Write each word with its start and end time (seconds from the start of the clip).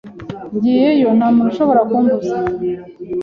Ngiyeyo. 0.55 1.09
Nta 1.17 1.27
muntu 1.35 1.49
ushobora 1.51 1.81
kumbuza 1.89 2.37